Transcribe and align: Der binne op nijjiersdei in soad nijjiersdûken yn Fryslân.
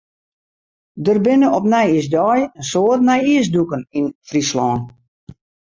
Der 1.05 1.17
binne 1.25 1.47
op 1.57 1.65
nijjiersdei 1.73 2.39
in 2.59 2.65
soad 2.71 2.99
nijjiersdûken 3.07 3.81
yn 3.99 4.05
Fryslân. 4.27 4.79